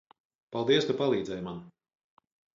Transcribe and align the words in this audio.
Paldies, 0.55 0.87
ka 0.87 0.95
palīdzēji 1.03 1.45
man! 1.51 1.61